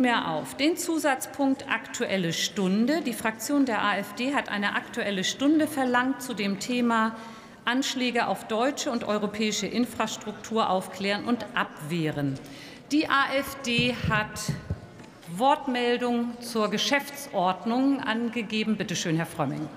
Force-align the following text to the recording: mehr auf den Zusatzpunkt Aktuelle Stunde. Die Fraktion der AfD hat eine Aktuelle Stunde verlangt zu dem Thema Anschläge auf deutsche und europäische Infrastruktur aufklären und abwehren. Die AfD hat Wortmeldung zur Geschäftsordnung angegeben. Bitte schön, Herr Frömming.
mehr 0.00 0.28
auf 0.28 0.56
den 0.56 0.76
Zusatzpunkt 0.76 1.70
Aktuelle 1.70 2.32
Stunde. 2.32 3.02
Die 3.02 3.12
Fraktion 3.12 3.66
der 3.66 3.84
AfD 3.84 4.34
hat 4.34 4.48
eine 4.48 4.74
Aktuelle 4.74 5.22
Stunde 5.22 5.68
verlangt 5.68 6.22
zu 6.22 6.34
dem 6.34 6.58
Thema 6.58 7.14
Anschläge 7.64 8.26
auf 8.26 8.48
deutsche 8.48 8.90
und 8.90 9.04
europäische 9.04 9.66
Infrastruktur 9.66 10.70
aufklären 10.70 11.24
und 11.24 11.46
abwehren. 11.54 12.38
Die 12.90 13.08
AfD 13.08 13.94
hat 14.08 14.40
Wortmeldung 15.36 16.40
zur 16.40 16.70
Geschäftsordnung 16.70 18.00
angegeben. 18.00 18.76
Bitte 18.76 18.96
schön, 18.96 19.16
Herr 19.16 19.26
Frömming. 19.26 19.68